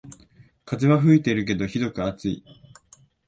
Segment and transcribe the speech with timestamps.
[0.65, 2.43] 風は吹いてるけどひどく暑い